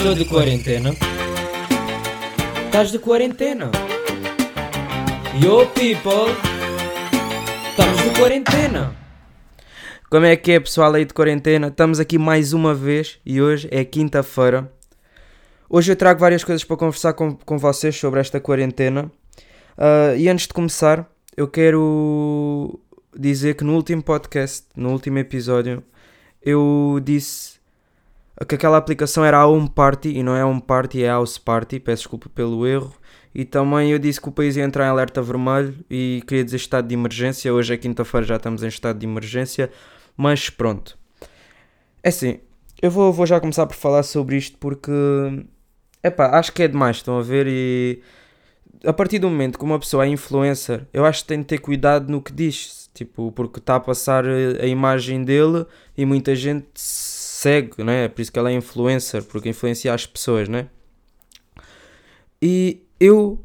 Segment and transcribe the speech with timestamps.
[0.00, 0.90] Tô de quarentena.
[2.66, 3.68] Estás de quarentena.
[5.42, 6.32] Yo people.
[7.70, 8.96] Estamos de quarentena.
[10.08, 11.66] Como é que é, pessoal aí de quarentena?
[11.66, 14.72] Estamos aqui mais uma vez e hoje é quinta-feira.
[15.68, 19.10] Hoje eu trago várias coisas para conversar com, com vocês sobre esta quarentena.
[19.76, 22.78] Ah, e antes de começar, eu quero
[23.18, 25.82] dizer que no último podcast, no último episódio,
[26.40, 27.57] eu disse
[28.46, 31.80] que aquela aplicação era a Home Party e não é Home Party, é House Party.
[31.80, 32.94] Peço desculpa pelo erro.
[33.34, 36.56] E também eu disse que o país ia entrar em alerta vermelho e queria dizer
[36.56, 37.52] estado de emergência.
[37.52, 39.70] Hoje é quinta-feira, já estamos em estado de emergência.
[40.16, 40.98] Mas pronto.
[42.02, 42.40] É assim,
[42.80, 44.92] eu vou, vou já começar por falar sobre isto porque.
[46.02, 47.46] Epá, acho que é demais, estão a ver?
[47.48, 48.00] E
[48.84, 51.58] a partir do momento que uma pessoa é influencer, eu acho que tem de ter
[51.58, 52.88] cuidado no que diz.
[52.94, 55.64] Tipo, porque está a passar a imagem dele
[55.96, 56.66] e muita gente
[57.38, 58.08] segue, né?
[58.08, 60.66] Por isso que ela é influencer, porque influencia as pessoas, né?
[62.42, 63.38] E eu,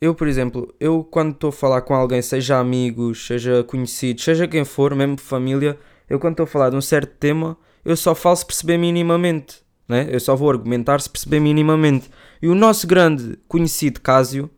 [0.00, 4.46] eu por exemplo, eu quando estou a falar com alguém, seja amigos, seja conhecidos, seja
[4.46, 5.76] quem for, mesmo família,
[6.08, 9.60] eu quando estou a falar de um certo tema, eu só falo se perceber minimamente,
[9.88, 10.06] né?
[10.08, 12.08] Eu só vou argumentar se perceber minimamente.
[12.40, 14.48] E o nosso grande conhecido Cásio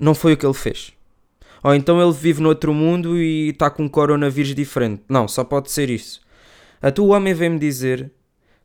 [0.00, 0.92] não foi o que ele fez.
[1.62, 5.02] Ou então ele vive noutro mundo e está com um coronavírus diferente.
[5.06, 6.25] Não, só pode ser isso.
[6.80, 8.12] A tua homem vem-me dizer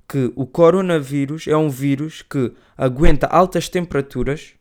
[0.07, 4.53] que o coronavírus é um vírus que aguenta altas temperaturas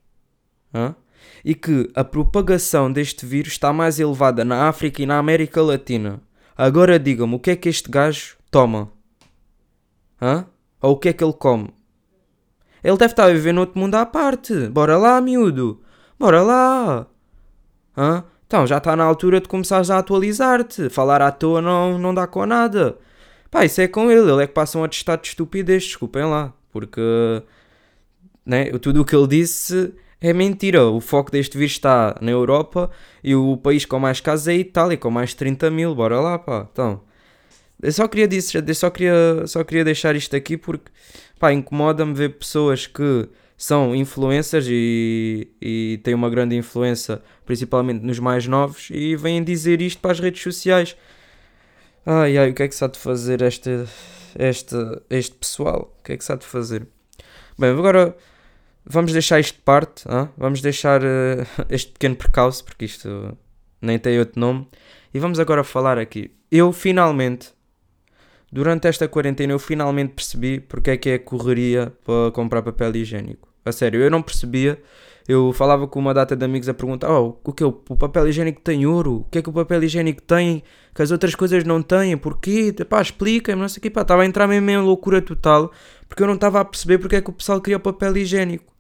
[1.45, 6.21] e que a propagação deste vírus está mais elevada na África e na América Latina.
[6.57, 8.93] Agora diga-me, o que é que este gajo toma?
[10.21, 10.47] Hã?
[10.81, 11.73] Ou o que é que ele come?
[12.83, 14.69] Ele deve estar a viver noutro mundo à parte.
[14.69, 15.81] Bora lá, miúdo.
[16.19, 17.07] Bora lá.
[17.97, 18.25] Hã?
[18.47, 20.89] Então já está na altura de começares a atualizar-te.
[20.89, 22.99] Falar à toa não, não dá com nada.
[23.51, 24.31] Pá, isso é com ele.
[24.31, 25.85] Ele é que passa um atestado de estupidez.
[25.85, 26.53] Desculpem lá.
[26.73, 27.01] Porque
[28.47, 30.87] né, tudo o que ele disse é mentira.
[30.87, 32.91] O foco deste vírus está na Europa
[33.25, 35.95] e o país com mais casos é a Itália, com mais de 30 mil.
[35.95, 36.69] Bora lá, pá.
[36.73, 37.01] Então,
[37.83, 40.91] eu só queria, dizer, só queria, só queria deixar isto aqui porque
[41.53, 48.47] incomoda-me ver pessoas que são influencers e, e têm uma grande influência, principalmente nos mais
[48.47, 50.97] novos, e vêm dizer isto para as redes sociais.
[52.07, 53.85] Ai ai, o que é que se há de fazer este,
[54.39, 54.77] este,
[55.11, 55.95] este pessoal?
[55.99, 56.87] O que é que se há de fazer?
[57.59, 58.17] Bem, agora
[58.85, 60.31] vamos deixar isto de parte, hã?
[60.37, 63.37] vamos deixar uh, este pequeno percalço, porque isto
[63.83, 64.67] nem tem outro nome,
[65.13, 66.31] e vamos agora falar aqui.
[66.51, 67.53] Eu finalmente,
[68.51, 73.49] durante esta quarentena, eu finalmente percebi porque é que é correria para comprar papel higiênico.
[73.65, 74.81] A sério, eu não percebia.
[75.29, 77.65] Eu falava com uma data de amigos a perguntar: oh, o que?
[77.65, 79.19] O papel higiênico tem ouro?
[79.19, 80.63] O que é que o papel higiênico tem
[80.95, 82.17] que as outras coisas não têm?
[82.17, 82.75] Porquê?
[82.89, 83.91] Pá, explica-me, não sei o.
[83.91, 85.71] Pá, estava a entrar mesmo em loucura total
[86.11, 88.75] porque eu não estava a perceber porque é que o pessoal queria o papel higiênico.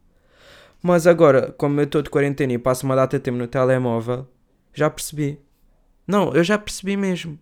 [0.83, 4.27] Mas agora, como eu estou de quarentena e passo uma data de tempo no telemóvel,
[4.75, 5.39] já percebi.
[6.07, 7.39] Não, eu já percebi mesmo.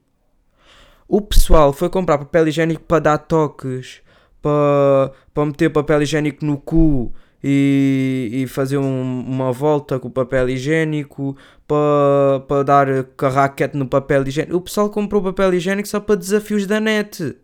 [1.08, 4.02] O pessoal foi comprar papel higiênico para dar toques,
[4.42, 10.10] para, para meter papel higiênico no cu e, e fazer um, uma volta com o
[10.10, 14.56] papel higiênico, para, para dar carraquete no papel higiênico.
[14.56, 17.36] O pessoal comprou papel higiênico só para desafios da net.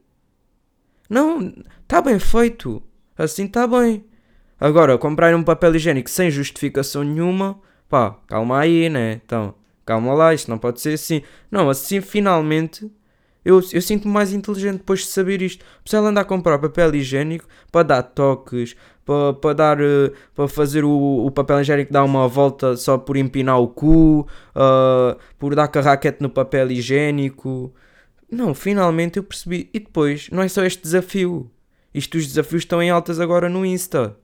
[1.08, 2.82] Não, está bem feito.
[3.16, 4.04] Assim está bem.
[4.58, 9.20] Agora, comprar um papel higiênico sem justificação nenhuma, pá, calma aí, né?
[9.24, 11.22] Então, calma lá, isto não pode ser assim.
[11.50, 12.90] Não, assim finalmente
[13.44, 15.62] eu, eu sinto-me mais inteligente depois de saber isto.
[15.80, 18.74] O pessoal anda a comprar papel higiênico para dar toques,
[19.04, 23.16] para, para, dar, eh, para fazer o, o papel higiênico dar uma volta só por
[23.16, 27.74] empinar o cu, uh, por dar carraquete no papel higiênico.
[28.30, 29.68] Não, finalmente eu percebi.
[29.74, 31.50] E depois, não é só este desafio.
[31.94, 34.16] Isto, os desafios estão em altas agora no Insta.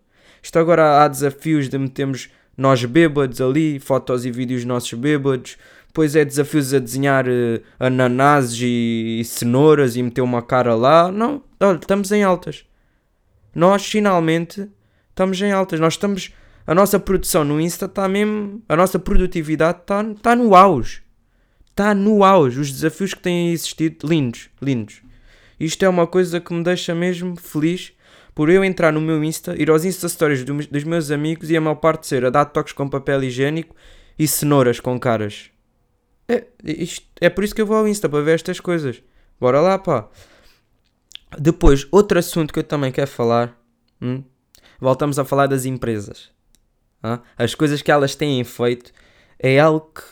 [0.42, 5.56] Isto agora há desafios de metermos nós bêbados ali, fotos e vídeos nossos bêbados.
[5.90, 11.10] Depois é desafios a desenhar uh, ananases e, e, cenouras e meter uma cara lá.
[11.10, 12.64] Não, olha, estamos em altas.
[13.52, 14.68] Nós finalmente
[15.08, 15.80] estamos em altas.
[15.80, 16.32] Nós estamos.
[16.64, 18.62] A nossa produção no Insta está mesmo.
[18.68, 21.02] A nossa produtividade está tá no auge.
[21.70, 22.60] Está no auge.
[22.60, 25.02] Os desafios que têm existido, lindos, lindos.
[25.58, 27.92] Isto é uma coisa que me deixa mesmo feliz
[28.32, 31.56] por eu entrar no meu Insta, ir aos Insta Stories do, dos meus amigos e
[31.56, 33.74] a maior parte ser a dar toques com papel higiênico
[34.16, 35.50] e cenouras com caras.
[36.30, 39.02] É, isto, é por isso que eu vou ao Insta, para ver estas coisas.
[39.40, 40.08] Bora lá, pá.
[41.36, 43.58] Depois, outro assunto que eu também quero falar.
[44.00, 44.22] Hum?
[44.80, 46.30] Voltamos a falar das empresas.
[47.02, 47.20] Ah?
[47.36, 48.92] As coisas que elas têm feito
[49.40, 50.02] é algo que,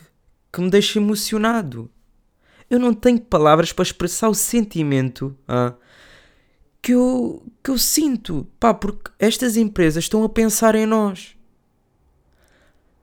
[0.52, 1.88] que me deixa emocionado.
[2.68, 5.74] Eu não tenho palavras para expressar o sentimento ah?
[6.82, 8.44] que eu, que eu sinto.
[8.58, 11.37] Pá, porque estas empresas estão a pensar em nós.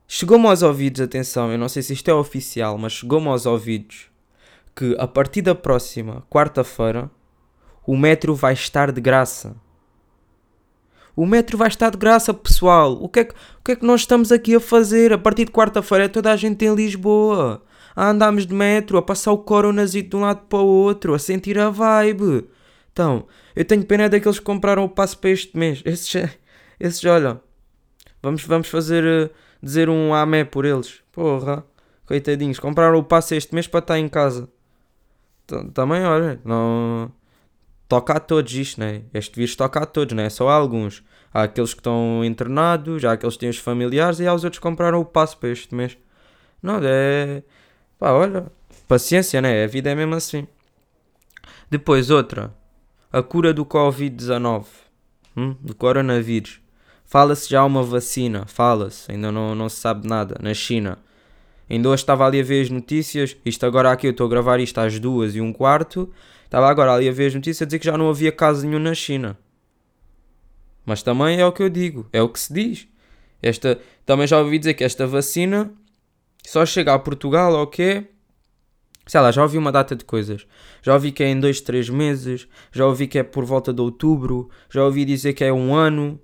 [0.07, 4.07] Chegou-me aos ouvidos, atenção, eu não sei se isto é oficial, mas chegou-me aos ouvidos
[4.75, 7.09] que a partir da próxima quarta-feira
[7.87, 9.55] o metro vai estar de graça.
[11.15, 13.01] O metro vai estar de graça, pessoal.
[13.01, 15.13] O que, é que, o que é que nós estamos aqui a fazer?
[15.13, 17.63] A partir de quarta-feira é toda a gente em Lisboa.
[17.95, 21.19] A andarmos de metro, a passar o coronazito de um lado para o outro, a
[21.19, 22.45] sentir a vibe.
[22.91, 23.25] Então,
[23.55, 25.81] eu tenho pena daqueles que compraram o passo para este mês.
[25.85, 26.29] Esses,
[26.77, 27.39] esses olha,
[28.21, 29.29] vamos, vamos fazer, eh,
[29.65, 31.01] dizer um amé por eles.
[31.11, 31.65] Porra,
[32.05, 34.47] coitadinhos, compraram o passo este mês para estar em casa.
[35.73, 37.11] Também, olha, não
[37.87, 39.01] toca a todos isto, né?
[39.11, 41.03] Este vírus toca a todos, não é só a alguns.
[41.33, 44.59] Há aqueles que estão internados, há aqueles que têm os familiares e há os outros
[44.59, 45.97] que compraram o passo para este mês.
[46.61, 47.43] Não, é.
[47.97, 48.45] pá, olha,
[48.87, 49.63] paciência, né?
[49.63, 50.47] A vida é mesmo assim.
[51.69, 52.53] Depois, outra.
[53.11, 54.65] A cura do Covid-19,
[55.35, 55.55] hum?
[55.61, 56.59] do coronavírus.
[57.05, 60.97] Fala-se já uma vacina, fala-se, ainda não, não se sabe nada, na China.
[61.69, 64.59] Ainda hoje estava ali a ver as notícias, isto agora aqui eu estou a gravar
[64.59, 66.11] isto às duas e um quarto,
[66.45, 68.79] Estava agora ali a ver as notícias a dizer que já não havia caso nenhum
[68.79, 69.37] na China.
[70.85, 72.87] Mas também é o que eu digo, é o que se diz.
[73.41, 75.73] Esta, também já ouvi dizer que esta vacina
[76.45, 78.05] só chega a Portugal ou quê?
[79.07, 80.47] Sei lá, já ouvi uma data de coisas.
[80.81, 82.47] Já ouvi que é em 2, 3 meses.
[82.71, 84.49] Já ouvi que é por volta de outubro.
[84.69, 86.19] Já ouvi dizer que é um ano.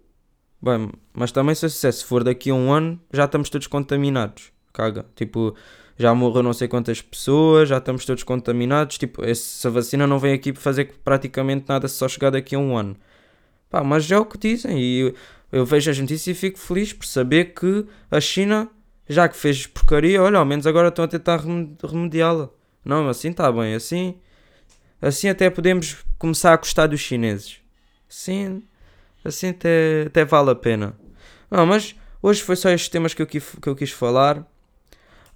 [0.62, 4.52] Bem, mas também se, se for daqui a um ano, já estamos todos contaminados.
[4.72, 5.06] Caga.
[5.16, 5.56] Tipo,
[5.98, 8.98] já morreu não sei quantas pessoas, já estamos todos contaminados.
[8.98, 12.78] Tipo, essa vacina não vem aqui fazer praticamente nada se só chegar daqui a um
[12.78, 12.96] ano.
[13.70, 15.16] Pá, mas é o que dizem e eu,
[15.52, 18.70] eu vejo as notícias e fico feliz por saber que a China,
[19.08, 21.40] já que fez porcaria, olha, ao menos agora estão a tentar
[21.84, 22.50] remediá-la.
[22.84, 24.16] Não, assim está bem, assim,
[25.02, 27.60] assim até podemos começar a gostar dos chineses.
[28.08, 28.64] Sim,
[29.24, 30.94] assim até, até vale a pena.
[31.50, 34.40] Não, mas hoje foi só estes temas que eu, que eu quis falar.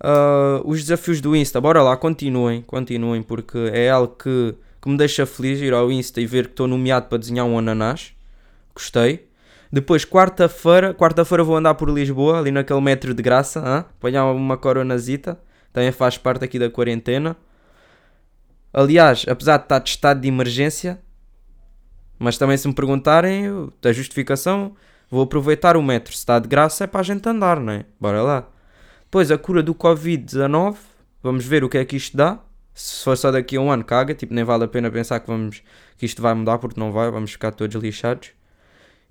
[0.03, 4.97] Uh, os desafios do Insta, bora lá, continuem, continuem, porque é algo que, que me
[4.97, 8.13] deixa feliz ir ao Insta e ver que estou nomeado para desenhar um ananás.
[8.73, 9.27] Gostei.
[9.71, 15.39] Depois, quarta-feira, quarta-feira vou andar por Lisboa, ali naquele metro de graça, apanhar uma coronazita,
[15.73, 17.35] também faz parte aqui da quarentena.
[18.71, 20.99] Aliás, apesar de estar de estado de emergência,
[22.17, 23.45] mas também se me perguntarem
[23.83, 24.75] a justificação,
[25.09, 26.13] vou aproveitar o metro.
[26.13, 27.85] Se está de graça é para a gente andar, não é?
[28.00, 28.47] Bora lá.
[29.03, 30.75] Depois a cura do Covid-19,
[31.21, 32.39] vamos ver o que é que isto dá.
[32.73, 35.27] Se for só daqui a um ano, caga, tipo, nem vale a pena pensar que,
[35.27, 35.63] vamos,
[35.97, 38.31] que isto vai mudar, porque não vai, vamos ficar todos lixados.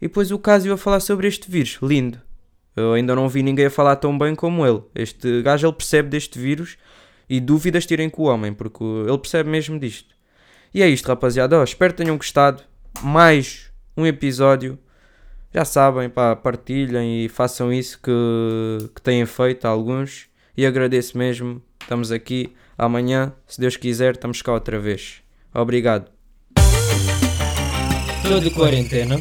[0.01, 2.21] E depois o caso a falar sobre este vírus, lindo.
[2.77, 4.83] Eu ainda não vi ninguém a falar tão bem como ele.
[4.95, 6.77] Este gajo ele percebe deste vírus
[7.29, 10.15] e dúvidas tirem com o homem, porque ele percebe mesmo disto.
[10.75, 11.59] E é isto, rapaziada.
[11.59, 12.63] Oh, espero que tenham gostado.
[13.03, 14.79] Mais um episódio
[15.55, 20.27] já sabem, pá, partilhem e façam isso que, que têm feito alguns.
[20.57, 21.63] E agradeço mesmo.
[21.81, 22.53] Estamos aqui.
[22.77, 25.23] Amanhã, se Deus quiser, estamos cá outra vez.
[25.55, 26.11] Obrigado.
[28.25, 29.21] Estou de quarentena.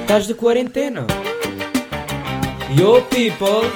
[0.00, 1.06] Estás de quarentena.
[2.74, 3.68] Yo people.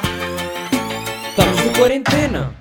[1.28, 2.54] Estamos de quarentena.